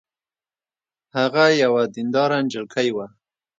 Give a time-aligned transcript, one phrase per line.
[1.17, 3.05] هغه یوه دینداره نجلۍ وه